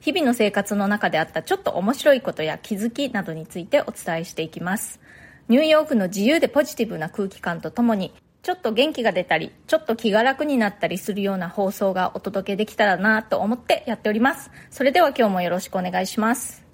[0.00, 5.00] 日々の生活の中であったちょっと面白いことや気づきなどについてお伝えしていきます。
[5.48, 14.50] ニューヨークの自由でポジティブな空気感とともにちょっと元気が出たりちょっと気が楽になったりするような放送がお届けできたらなと思ってやっております。
[14.70, 16.64] それでは今日もよろしくお願いします。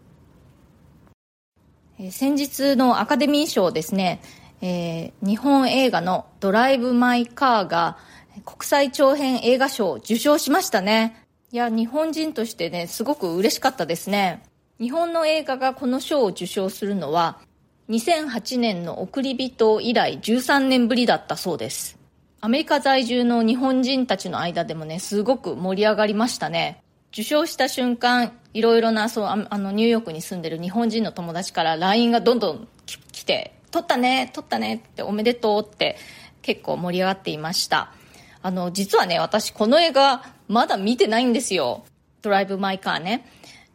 [2.10, 4.20] 先日のアカデミー賞ですね。
[4.60, 7.98] えー、日本映画のドライブ・マイ・カーが
[8.44, 11.23] 国際長編映画賞を受賞しましたね。
[11.54, 14.42] いや、日本人としてね、すごく嬉しかったですね。
[14.80, 17.38] 日本の映画がこの賞を受賞するのは、
[17.90, 21.96] 2008年の送り人以来13年ぶりだったそうです。
[22.40, 26.82] アメリカ在住の日本人たちの間でもね、すごく盛り上がりましたね。
[27.12, 35.98] 受賞した瞬間、いろいろな、そう、あの、ニューヨークに住んでる日本人の友達から LINE がどんどん来て、撮ったね、撮ったねっておめでとうって
[36.42, 37.92] 結構盛り上がっていました。
[38.44, 41.86] あの、実はね、私この映画まだ見てないんですよ。
[42.20, 43.26] ドライブ・マイ・カーね。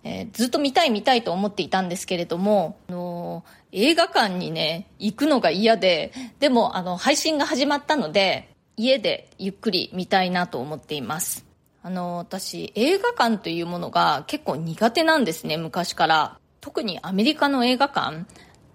[0.03, 8.47] えー、ずっと見たい見たいと思っていたんですけれども、あの映画館にね、行くのが嫌で、でも、あの、配信が始まったので、
[8.77, 11.47] 家でゆっくり見たいなと思っています。
[11.81, 16.37] あの、私、映画館というものが結構苦手なんですね、昔から。
[16.61, 18.27] 特にアメリカの映画館。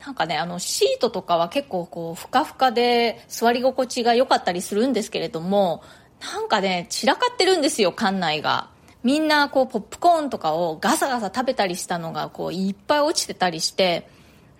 [0.04, 5.82] なんかね、あの、シートとかは結構こう、ふかふかで座り心地が良かったりするんですけれども、
[6.20, 8.68] なんかね、散らかってるんですよ、館内が。
[9.02, 14.08] みんなこう、ポップコーンとかをガサガサ食べたりしたのがこう、いっぱい落ちてたりして、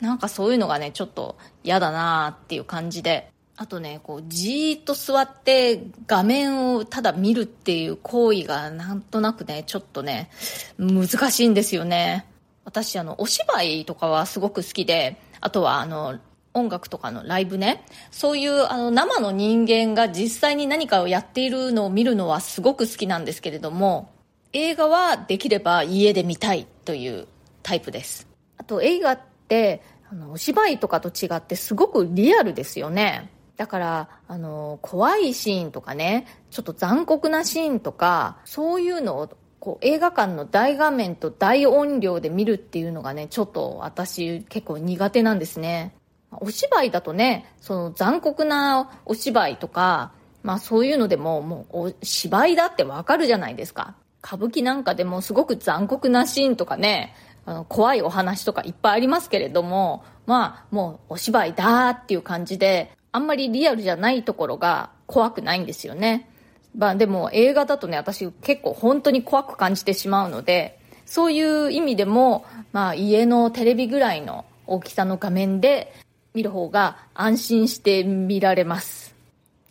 [0.00, 3.30] なんかそういうのがね、ちょっと嫌だなっていう感じで。
[3.56, 10.30] あとね、こう、じーっと座って画面をただ見るっていう行為がなんとなくね、ちょっとね、
[10.78, 12.26] 難しいんですよね。
[12.64, 16.18] 私、あの、お芝居とかはすごく好きで、あとはあの
[16.54, 17.84] 音楽とかのライブね。
[18.10, 24.10] そういうあの生の人間が実際に何かをやっているのを見るのはすごく好きなんですけれども
[24.54, 27.28] 映画はできれば家で見たいという
[27.62, 28.26] タイプです。
[28.56, 33.30] あと映画ってあのお芝居とかと違ってすごくリアルですよね。
[33.58, 45.94] だからあの怖いシーンとかねちょっと残酷なシーンとかそういうのをこう映画館の大画面と大音量で見るっていうのがね、ちょっと私結構苦手なんですね。
[46.30, 53.94] お芝居だとね、その残酷なお芝居とか、まあそういうのでももうお芝居だってわかるじゃないですか。
[54.22, 57.14] 歌舞伎なんかでもすごく残酷なシーンとかね、
[57.46, 66.28] あの怖いお話とかいっぱいありますけれども、まあもうお芝居だっていう感じで、あんまりリアルじゃないところが怖くないんですよね。
[66.76, 75.92] まあでも映画だとね、私結構本当に怖く感じてしまうので、そういう意味でも、まあ家のテレビぐらいの大きさの画面で
[76.34, 79.14] 見る方が安心して見られます。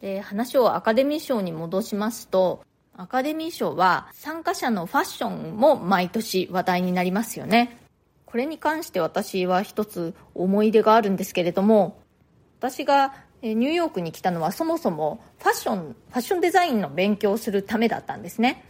[0.02, 2.64] で、話をアカデミー賞に戻しますと、
[2.96, 7.78] アカデミー賞は参加者のファッションも毎年話題になりますよね。
[8.26, 12.00] これに関して私は一つ思い出があるんですけれども、
[12.60, 18.64] 私がニューヨークに来たのはそもそもファッション、ファッションデザインの勉強をするためだったんですね。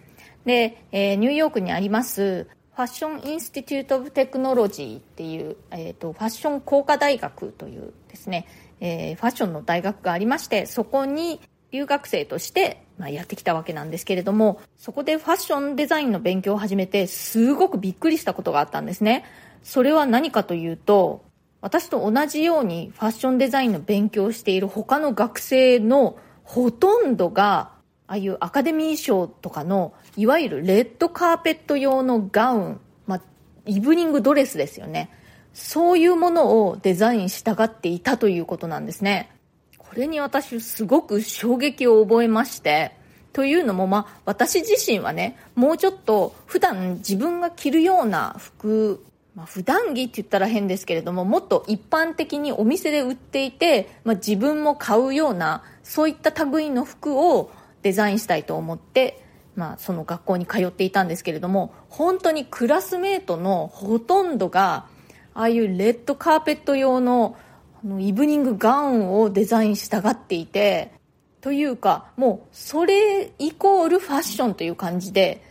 [0.45, 8.47] で、え、ニューヨークにありますファッションインスティテュート・オブ・テクノロジーっていう、えーと、ファッション工科大学というですね、
[8.79, 11.39] えー、ファッションの大学がありましてそこに
[11.71, 19.23] 留学生として、まあ、やってきたわけなんですけれどもそこでファッションデザインの勉強を始めてすごくびっくりしたことがあったんですね
[19.61, 21.23] それは何かというと
[21.63, 27.71] 私と同じようにファッションデザインの勉強をしている他の学生のほとんどが
[28.05, 33.21] ああいうアカデミー賞とかのいわゆるレッドカーペット用のガウン、まあ、
[33.65, 35.09] イブニングドレスですよね。
[35.53, 39.31] そういうものをデザインしたがっていたということなんですね。
[39.77, 42.91] これに私すごく衝撃を覚えまして。
[43.31, 49.03] というのも、まあ、私自身はねもうちょっと普段自分が着るような服
[49.35, 57.51] まあ、普段着って言ったら変ですけれどももっと一般的にお店で売っていて、まあ、自分も買うようなそういった類の服を
[57.81, 59.25] デザインしたいと思って、
[59.55, 64.85] まあ、その学校に通っていたんですけれども本当にクラスメートのほとんどが
[65.33, 67.35] ああいうレッドカーペット用の
[67.83, 70.93] あのイブニングガウンをデザインしたがっていて
[71.41, 75.43] というかもうそれイコールファッションという感じで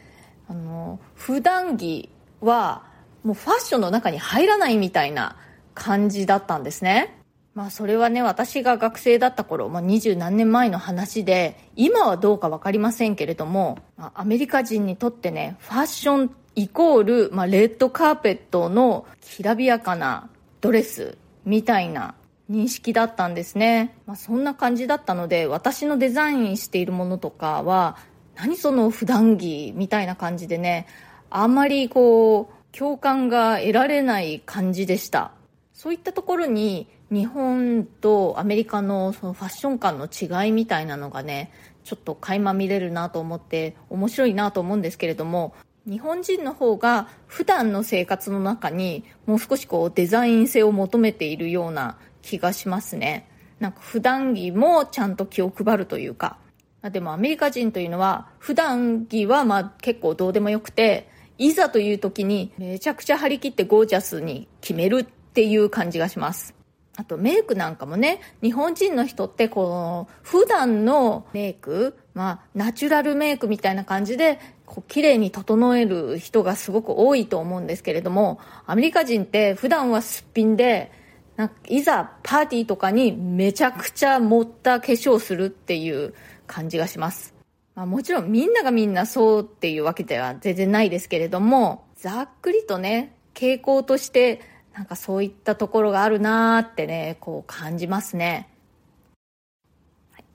[0.49, 2.09] あの普段着
[2.41, 2.85] は
[3.25, 5.37] もうファッションの中に入らないみたいな
[5.75, 7.19] 感じだったんですね。
[7.55, 20.29] まあそれはね、私が学生だった頃、まあ二十何年前の話で、今はどうかわかりませんけれども、まあ、アメリカ人にとってね、ファッションイコール、まあ、レッドカーペットのきらびやかな
[20.61, 22.15] ドレスみたいな
[22.51, 23.97] 認識だったんですね。
[24.07, 27.97] まあ、そんな感じだったので、私のデザインしているものとかは、
[28.35, 30.87] 何その普段着みたいな感じでね、
[31.29, 35.33] あんまりこう、共感が得られない感じでした。
[35.73, 41.53] そういったところに日本とアメリカのそのファッション感の違いみたいなのがね
[41.85, 45.55] ちょっと垣間見れるなと思って面白いなと思うんですけれども
[45.87, 53.29] 日本人の方が普段の生活の中にもう少しこうデザイン性を求めているような気がしますね
[53.59, 56.39] なんか普段着もちゃんと気を配るというか
[56.83, 61.11] でもアメリカ人というのは普段着はまあ結構どうでもよくて
[61.45, 66.55] いざという時にめちゃくちゃ張り切ってゴージャスに決めるっていう感じがします
[66.97, 80.93] あとメイクなんかもね、日本人の人ってこの普段のメイク、まあナチュラルメイクみたいな感じでこう綺麗に整える人がすごく多いと思うんですけれども、アメリカ人って普段はすっぴんで、
[81.37, 86.13] なんかいざパーティーとかにめちゃくちゃ盛った化粧するっていう
[86.47, 87.32] 感じがします。
[87.75, 94.41] まあもちろんみんながみんなそうっていうわけでは全然ないですけれども、ざっくりとね、傾向として
[94.75, 98.49] なんかそういったところがあるなーってね、こう感じますね。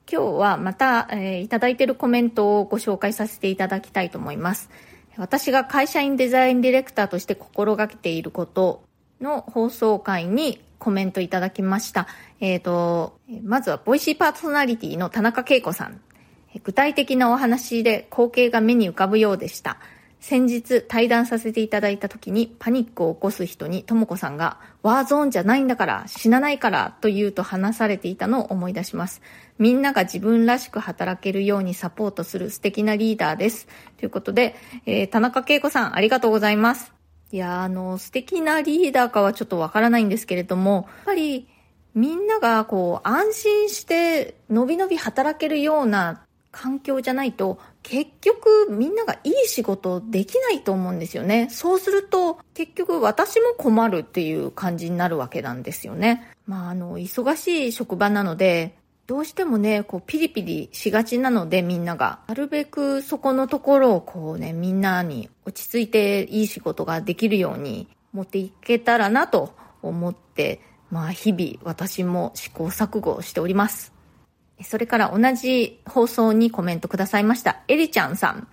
[0.09, 4.69] 今日はまた、えー、いただいているコメントをご紹介させていただきたいと思います。
[5.17, 8.83] 私が会社員デザインディレクターとして心がけていること
[9.19, 12.07] の放送回にコメントいただきました。
[12.39, 15.99] えっ、ー、と、まずはボイシーパーソナリティの田中恵子さん。
[16.63, 19.77] 具体的なお話で光景が目に浮かぶようでした。
[20.19, 29.21] 先日対談させていただいた時にパニックを起こす人にとも子さんがワーゾーンじゃないんだから死なないからと言うと話されていたのを思い出します。
[29.59, 33.67] みんなが自分らしく働けるようにサポートする素敵なリーダーです。
[33.97, 34.55] ということで、
[34.85, 36.91] えー、田中恵子さんありがとうございます。
[37.31, 41.47] いやあの、素敵なリーダーかはちょっとわからないんですけれども、やっぱり
[41.94, 46.26] みんながこう安心してのびのび働けるような
[46.57, 51.50] 環境じゃないと結局みんながいい仕事できないと思うんですよね。
[51.51, 56.33] そうすると結局私も困るっていう感じになるわけなんですよね。
[56.48, 58.74] まああの忙しい職場なので
[59.06, 70.59] どうしてもね、こうピリピリしがちなのでみんなが、なるべくそこのところをこうね、みんなに落ち着いていい仕事ができるように持っていけたらなと思って、
[70.89, 73.96] まあ日々私も試行錯誤しております。
[74.63, 77.62] それから同じ放送にコメントくださいました。
[77.68, 78.48] エリちゃんさん。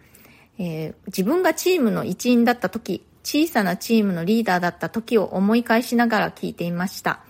[0.59, 7.21] えー、自分がチームの一員だった時、小さなチームのリーダーだった時を思い返しながら聞いていました。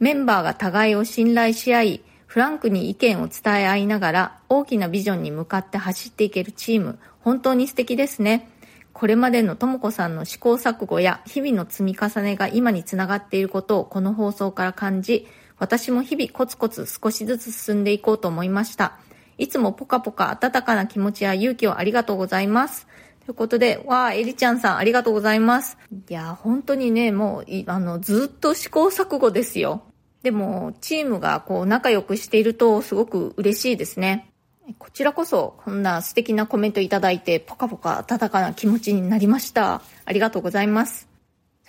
[0.00, 8.50] メンバーが互いを信頼し合い、フランクに意見を伝え合いながら大きなビジョンに向かって走っていけるチーム、本当に素敵ですね。
[8.92, 15.26] これまでのとも子さんの試行錯誤や日々の積み重ねが今につながっていることをこの放送から感じ、
[15.58, 18.98] 私も日々コツコツ少しずつ進んでいこうと思いました。
[19.38, 22.86] いつもポカポカ温かな気持ちや勇気をありがとうございます。
[23.26, 25.76] ということで、わあ、エリちゃんさんありがとうございます。
[26.08, 29.82] いや、本当にね、もう、あの、ずっと試行錯誤ですよ。
[30.22, 34.30] でも、チームがこう、仲良くしていると、すごく嬉しいですね。
[34.78, 39.82] こちらこそ、こんな素敵なコメントいただいて、ポカポカ温かな気持ちになりました。
[40.04, 41.15] ありがとうございます。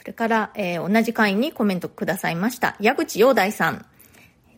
[0.08, 2.78] それから、えー、同じ会員にコメントくださいました。
[2.80, 3.86] 矢口洋大さん。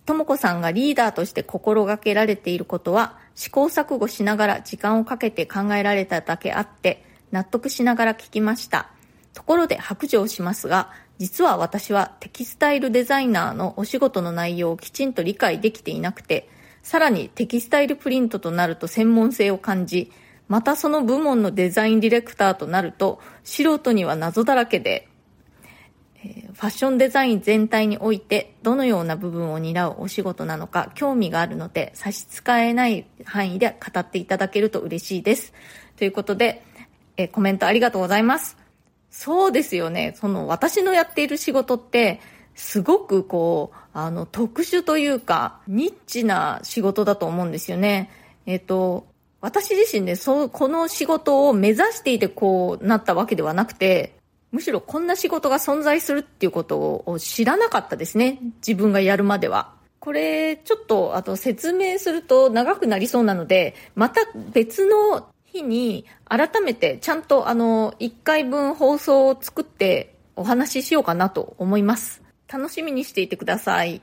[0.05, 8.91] ともこさんがリーダーとして心がけられていることは、試行錯誤しながら時間をかけて考えられただけあって、納得しながら聞きました。
[9.33, 16.47] ところで白状しますが、実は私はテキスタイルデザイナーのお仕事の内容をきちんと理解できていなくて、
[16.83, 20.11] さらにテキスタイルプリントとなると専門性を感じ、
[20.47, 25.09] またその部門のデザインディレクターとなると素人には謎だらけで
[26.23, 35.53] えファッションデザイン全体においてどのような部分を担うお仕事なのか興味があるので差し支えない範囲で語っていただけると嬉しいです。
[35.97, 36.63] ということで、
[37.17, 38.57] えコメントありがとうございます。
[39.11, 40.15] そうですよね。
[40.19, 42.21] その私のやっている仕事って
[42.55, 48.09] すごくこう、あの特殊というかニッチな仕事だと思うんですよね。
[48.45, 49.07] えっ、と、
[49.41, 54.18] 私自身でそう、この仕事を目指していてこうなったわけではなくて、
[54.51, 58.39] むしろこんな仕事が存在するっていうことを知らなかったですね。
[58.65, 59.73] 自分がやるまでは。
[59.99, 64.21] これ、ちょっと、あと説明すると長くなりそうなので、また
[64.53, 72.23] 別の日に改めてちゃんとあの、1回分放送を作ってお話ししようかなと思います。
[72.51, 74.01] 楽しみにしていてください。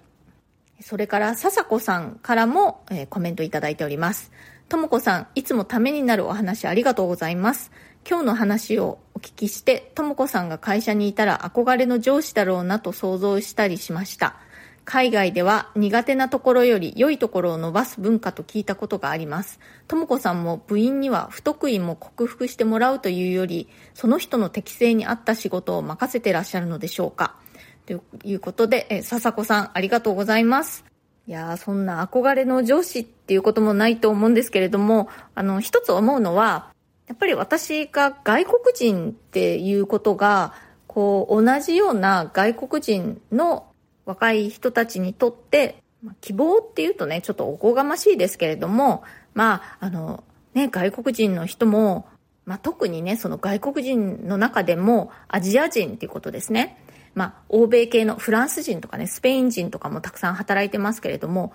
[0.81, 4.31] それから、笹子さんからも、コメントいただいております。
[4.69, 7.71] ともこさん、いつもためになるお話ありがとうございます。
[8.09, 14.37] 今日の話をお聞きして、ともこさんが会社にいたら憧れの上司だろうなと想像したりしました。
[14.85, 19.59] 海外では苦手なところより良いところを伸ばす文化と聞いたことがあります。
[19.89, 27.35] ともこさんも部員には不得意も克服してもらうというより、その人の適性に合った仕事を任せてらっしゃるのでしょうか。
[27.87, 30.85] ということで、え、笹子さんありがとうございます。
[31.27, 36.71] いやー、そんな憧れの上司っていうこともないと思うんですけれども、あの、一つ思うのは、
[37.07, 40.55] やっぱり私が外国人っていうことが、
[40.87, 43.67] こう、同じような外国人の
[44.05, 45.83] 若い人たちにとって、
[46.21, 49.03] 希望っていうとね、ちょっとおこがましいですけれども、
[49.35, 52.09] まあ、あの、ね、外国人の人も、
[52.45, 56.79] まあ、特にね、その外国人の中でもアジア人っていうことですね。
[57.15, 61.53] まあ、欧米系のフランス人とかね、スペイン人とかもたくさん働いてますけれども、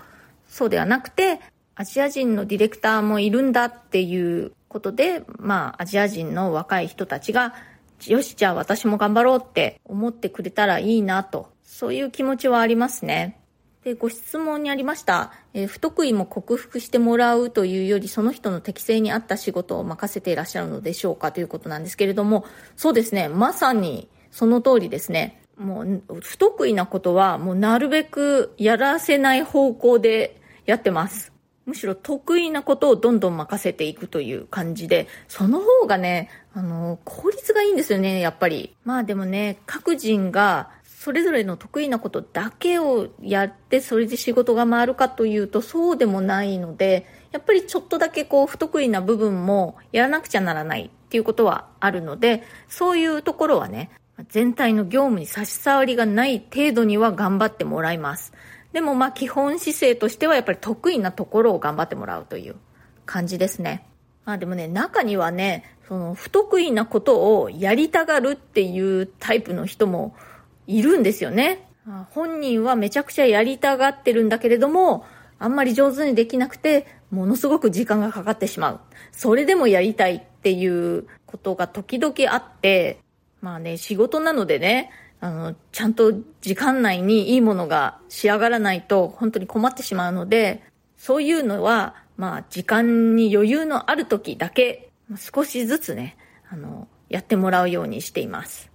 [0.48, 1.40] そうではなくて、
[1.76, 7.54] アジア人のディレクターもいるんだっていうことで、まあ、アジア人の若い人たちが、
[8.08, 13.38] よし、じゃあ私も頑張ろうって思ってくれたらいいなとそういう気持ちはありますね。
[13.84, 21.32] で、ご質問にありました、えー、不得意も克服してもらうというより、その人の適性に合った仕事を任せていらっしゃるのでしょうか？
[21.32, 25.42] ということなんですけれども、そうですね、まさにその通りですね。
[25.58, 31.31] もう、不得意なことは、もうなるべくやらせない方向でやってます。
[31.66, 38.76] むしろ得意なことをどんどん任せていくという感じで、その方がね、あの、効率がいいんですよね、やっぱり。
[38.84, 40.70] まあでもね、各人が
[41.02, 53.90] それぞれの得意なことだけをやってそれで仕事が回るかというとそうでもないのでやっぱりちょっとだけこう不得意な部分もやらなくちゃならないっていうことはあるのでそういうところはね
[54.30, 58.32] 全体の業務に差し障りがない程度には頑張ってもらいます
[58.74, 62.56] でもまあ基本姿勢としてはやっぱり得意なところを頑張ってもらうという
[63.06, 63.86] 感じですね
[64.26, 70.16] まあでもね中にはねその不得意なことをやりたがるっていうタイプの人も
[70.66, 71.68] いるんですよね。
[72.12, 75.06] 本人はめちゃくちゃやりたがってるんだけれども、
[75.38, 78.80] あんまり上手にできなくて、ものすごく時間がかかってしまう。
[79.12, 83.00] それでもやりたいっていうことが時々あって、
[83.42, 90.64] まあね、仕事なのでね、あの、ちゃんと時間内にいいものが仕上がらないと本当に困ってしまうので、
[90.98, 96.18] そういうのは、まあ時間に余裕のある時だけ、少しずつね、
[96.50, 98.72] あの、やってもらうようにしています。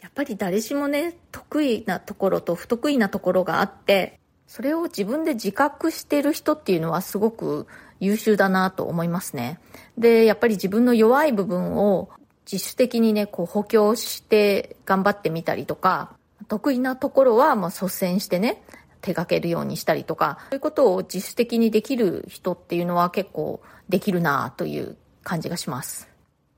[0.00, 7.66] やっぱり誰しもね、得意なところと不得意なところがあって、それを自分で自覚してる人っていうのはすごく
[8.00, 9.60] 優秀だなと思いますね。
[9.98, 12.08] で、やっぱり自分の弱い部分を
[12.50, 16.16] 自主的にね、こう補強して頑張ってみたりとか、
[16.48, 18.62] 得意なところはもう率先してね、
[19.00, 26.08] 手掛けるようにしたりとか、そういうことを自主的にできる人っていうのは結構できるなという感じがします。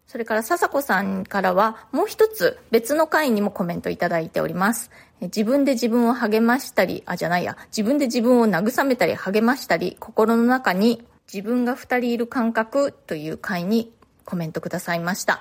[0.07, 4.91] それから笹子さんからはもう一つ別の回にもコメントいただいております。
[5.23, 13.91] 自分で自分を励ましたり、あ、じゃないや、自分で自分を慰めたり励ましたり、心の中に自分が二人いる感覚という回に
[14.27, 15.41] コメントくださいました。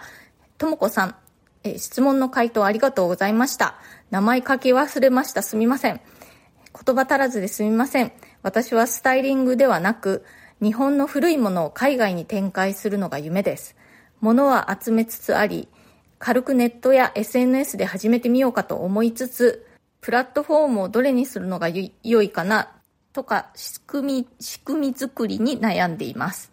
[0.61, 1.15] ともこさん、
[1.63, 3.79] え質問の回答ありがとうございました。
[4.11, 5.41] 名前書き忘れました。
[5.41, 5.99] すみません。
[6.85, 8.11] 言葉足らずですみません。
[8.43, 10.23] 私はスタイリングではなく、
[10.61, 13.75] 日本の古いものを海外に展開するのが夢です。
[14.19, 15.67] 物は集めつつあり、
[16.19, 19.65] 軽くネットや SNS で始めてみようかと思いつつ、
[19.99, 22.69] プラットフォームをどれにするのが良いかな
[23.13, 26.51] とか仕組み、仕組み作りに悩んでいます。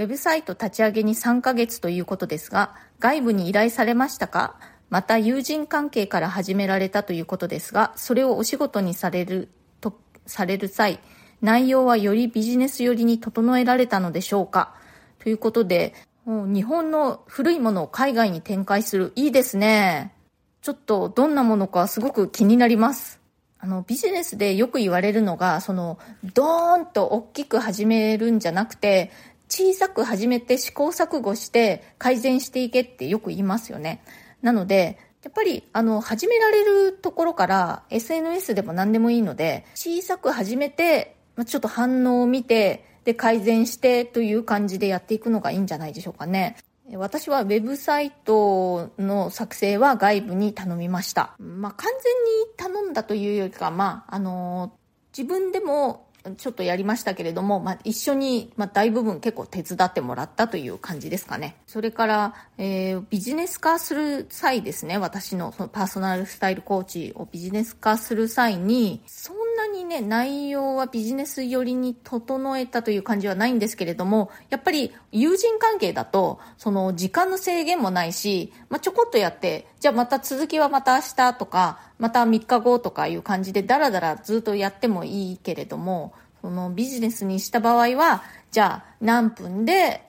[0.00, 4.56] ウェブサイト立ち上げに3ヶ月ということですが、外部に依頼されましたか？
[4.90, 9.48] また友人関係から始められたということですが、それをお仕事にされる
[9.80, 11.00] と、される際、
[11.40, 14.74] 内容はよりビジネス寄りに整えられたのでしょうか？
[15.18, 19.12] ということで、もう日本の古いものを海外に展開する。
[19.16, 20.12] いいですね。
[20.60, 23.18] ちょっとどんなものかすごく気になります。
[23.58, 25.98] あの、ビジネスでよく言われるのが、その、
[26.34, 29.10] ドーンと大きく始めるんじゃなくて、
[29.50, 34.02] 小さく始めて試行錯誤して改善していけってよく言いますよね。
[34.40, 46.56] なので、やっぱり、あの、始められるところから SNS でも何でもいいので、小さく始めて、ちょっと反応を見て、で改善してという感じでやっていくのがいいんじゃないでしょうかね。
[46.92, 51.34] 私はウェブサイトの作成は外部に頼みました。
[51.38, 51.90] まあ、完
[52.58, 54.72] 全に頼んだというよりか、まあ、あの、
[55.16, 61.56] 自分でもちょっとやりましたけれども、まあ、一緒に、まあ、大部分結構手伝ってもらったという感じですかね。
[61.66, 90.02] それから、えー、ビジネス化する際ですね、私のそのパーソナルスタイルコーチをビジネス化する際に、そんなにね、内容はビジネス寄りに整えたという感じはないんですけれども、やっぱり友人関係だと、その時間の制限もないし、まあ、ちょこっとやって、じゃあまた続きはまた明日とか、また3日後とかいう感じでダラダラずっとやってもいいけれども、そのビジネスにした場合は、じゃあ何分で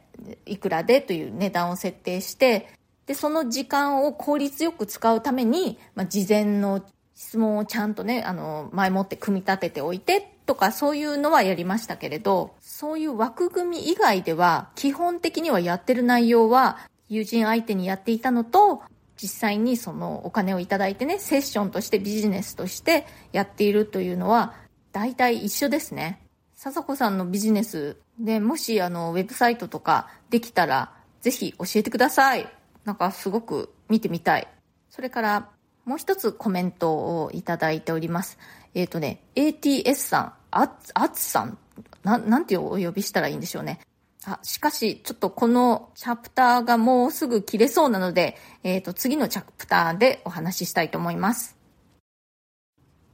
[0.45, 2.69] いくらでという値段を設定して、
[3.05, 6.81] で、その時間を効率よく使うために、まあ、事前の
[7.21, 18.81] 質問をちゃんとね、あの、前もって組み立てておいてとかそういうのはやりましたけれど、そういう枠組み以外では、基本的にはやってる内容は、友人相手にやっていたのと、
[19.21, 24.55] 実際にそのお金をいただいてね、セッションとしてビジネスとしてやっているというのは、
[24.91, 26.23] 大体一緒ですね。
[26.55, 32.47] 笹子さんのビジネスでもしあのウェブサイトとかできたらぜひ教えてください。
[32.83, 34.47] なんかすごく見てみたい。
[34.89, 35.49] それから
[35.85, 38.37] もう一つコメントをいただいております。
[38.73, 41.57] えっ、ー、とね、ATS さん、あつ、あつさん、
[42.03, 43.79] な、なんてお呼びしたらいいんでしょうね。
[44.25, 51.57] あ、しかし、ちょっとこのチャプターがもうすぐ切れそうなので、えっ、ー、と、次のチャプターでお話ししたいと思います。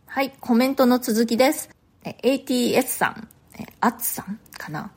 [0.05, 1.69] はい、コメントの続きです。
[2.03, 3.27] ATS さん、
[3.79, 4.91] あつさんかな。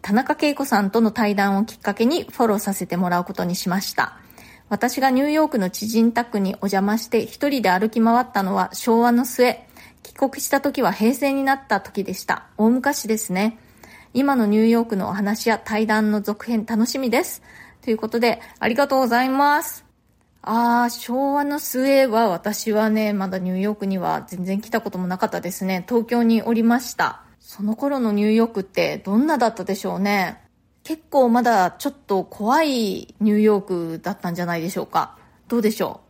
[0.00, 4.18] 田中恵子さんとの対談をきっかけにフォローさせてもらうことにしました。
[4.68, 9.64] 私がニューヨークの知人宅にお邪魔して一人で歩き回ったのは昭和の末。
[10.02, 12.46] 帰国した時は平成になった時でした。
[12.56, 13.58] 大昔ですね。
[14.12, 17.42] 今のニューヨークのお話や対談の続編楽しみです。
[17.82, 19.84] ということで、ありがとうございます。
[20.42, 25.84] ああ、昭和の末は私はね、まだニューヨークには全然来たこともなかったですね。
[25.88, 27.22] 東京におりました。
[27.40, 30.40] その頃のニューヨークってどんなだったでしょうね。
[30.86, 35.18] 結構まだちょっと怖いニューヨークだったんじゃないでしょうか。
[35.48, 36.00] どうでしょ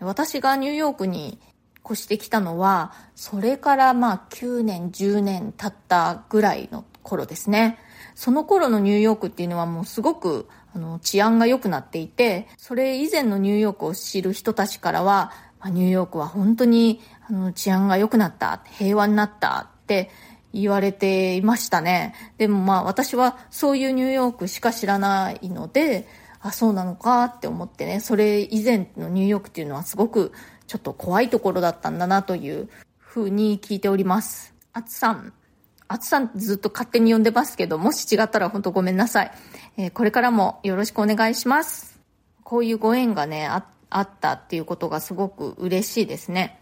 [0.00, 0.04] う？
[0.04, 1.40] 私がニューヨークに
[1.84, 7.76] 越してきたのは、それからまあ9年、10年経ったぐらいの頃ですね。
[8.14, 15.32] その頃のニューヨークっていうのはもうすごくあの治安が良くなっていて、それ以前のニューヨークを知る人たちからは、
[15.64, 20.10] ニューヨークは本当にあの治安が良くなった、平和になったって
[20.54, 22.14] 言われていましたね。
[22.38, 26.06] でもまあ私はそういうニューヨークしか知らないので、
[26.40, 30.32] あ、そうなのかって思ってね、それ以前のニューヨークっていうのはすごく
[30.66, 34.54] ちょっと怖いところだったんだなというふうに聞いております。
[34.72, 35.32] あつさん。
[35.86, 39.32] あつさんずっと勝手に呼んでますけど、もし違ったら本当ごめんなさい。
[39.76, 42.00] えー、これからもよろしくお願いします。
[42.42, 46.58] こういうご縁がね、ああったっていうことがすごく嬉しいですね。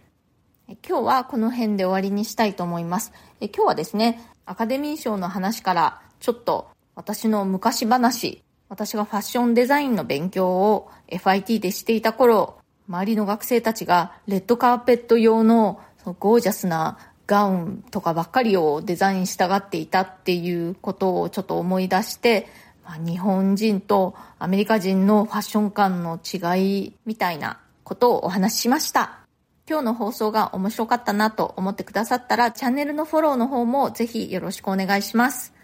[0.68, 3.12] 今日はこの辺で終わりにしたいと思います。
[3.40, 15.81] え今日はですね、アカデミー賞の話からちょっと私の昔話、私がファッションデザインの勉強を FIT でしていた頃、周りの学生たちがレッドカーペット用の
[16.18, 22.48] ゴージャスなガウンとかばっかりをデザインしたがっていたっていうことをちょっと思い出して、
[22.85, 29.21] まあ、日本人とアメリカ人のファッション感の違いみたいなことをお話ししました。
[29.68, 35.55] 今日の放送が面白かったなと思ってくださったら、チャンネルのフォローの方もぜひよろしくお願いします。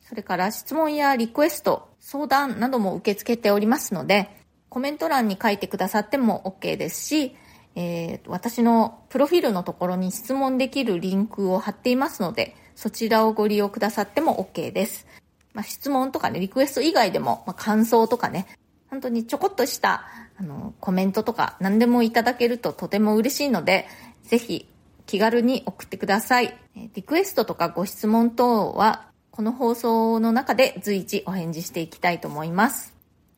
[0.00, 4.30] それから質問やリクエスト、相談なども受け付けておりますので、
[4.68, 7.36] コメント欄に書いてくださっても OK ですし、
[7.76, 15.06] えー、私のプロフィールのところに質問できるリンクを貼っていますので、そちらをご利用くださっても OK です。
[15.52, 18.46] まあ、質問とかね、リクエスト以外でも、まあ、感想とかね、
[18.94, 20.04] 本当にちょこっとした
[20.38, 23.88] あの、コメントとか何でもいただけるととても嬉しいので、
[24.22, 24.68] ぜひ
[25.04, 26.56] 気軽に送ってください。
[26.94, 32.94] リクエストとかご質問等は、この放送の中で随時お返事していきたいと思います。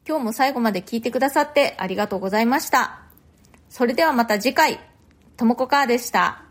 [0.07, 3.01] 今日も最後まで聞いてくださってありがとうございました。
[3.71, 4.79] それではまた次回、
[5.39, 6.46] ともこかーでした。